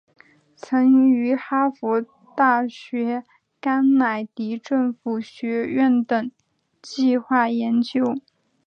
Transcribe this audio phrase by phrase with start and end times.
[0.55, 2.03] 曾于哈佛
[2.35, 3.23] 大学
[3.59, 6.31] 甘乃迪政府学院等
[6.81, 8.15] 计画研究。